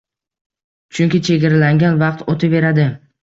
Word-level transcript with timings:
Chunki 0.99 1.19
chegaralangan 1.27 2.01
vaqt 2.05 2.25
o’taveradi 2.35 2.89